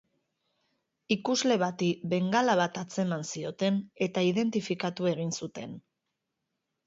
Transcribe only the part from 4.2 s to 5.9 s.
identifikatu egin zuten.